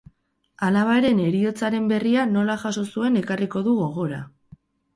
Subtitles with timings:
[0.67, 4.27] Alabaren heriotzaren berria nola jaso zuen ekarriko du gogora.